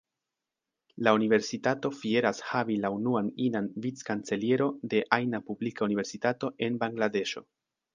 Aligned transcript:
La 1.07 1.11
universitato 1.17 1.91
fieras 1.99 2.41
havi 2.53 2.79
la 2.87 2.93
unuan 2.97 3.31
inan 3.51 3.71
Vic-kanceliero 3.87 4.73
de 4.95 5.07
ajna 5.23 5.45
publika 5.53 5.91
universitato 5.93 6.55
en 6.71 6.85
Bangladeŝo. 6.87 7.51